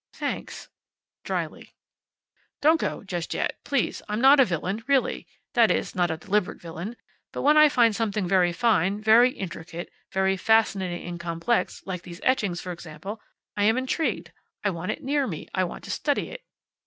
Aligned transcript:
"Thanks," 0.13 0.67
dryly. 1.23 1.75
"Don't 2.59 2.81
go 2.81 3.03
just 3.03 3.35
yet. 3.35 3.59
Please. 3.63 4.01
I'm 4.09 4.19
not 4.19 4.39
a 4.39 4.45
villain. 4.45 4.83
Really. 4.87 5.27
That 5.53 5.69
is, 5.69 5.93
not 5.93 6.09
a 6.09 6.17
deliberate 6.17 6.59
villain. 6.59 6.95
But 7.31 7.43
when 7.43 7.55
I 7.55 7.69
find 7.69 7.95
something 7.95 8.27
very 8.27 8.51
fine, 8.51 8.99
very 8.99 9.29
intricate, 9.29 9.91
very 10.11 10.37
fascinating 10.37 11.07
and 11.07 11.19
complex 11.19 11.83
like 11.85 12.01
those 12.01 12.19
etchings, 12.23 12.59
for 12.59 12.71
example 12.71 13.21
I 13.55 13.65
am 13.65 13.77
intrigued. 13.77 14.31
I 14.63 14.71
want 14.71 14.89
it 14.91 15.03
near 15.03 15.27
me. 15.27 15.47
I 15.53 15.65
want 15.65 15.83
to 15.83 15.91
study 15.91 16.31
it." 16.31 16.43